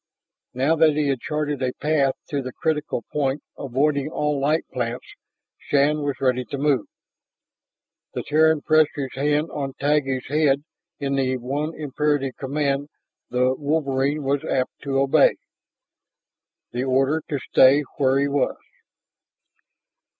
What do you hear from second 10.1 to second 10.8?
head